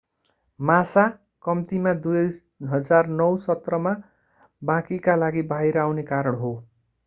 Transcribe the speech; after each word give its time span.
massa 0.59 1.03
कम्तिमा 1.45 1.93
2009 2.05 3.29
सत्रमा 3.45 3.95
बाँकीका 4.61 5.19
लागि 5.19 5.47
बाहिर 5.53 5.83
आउने 5.87 6.11
कारण 6.13 6.45
हो 6.45 6.55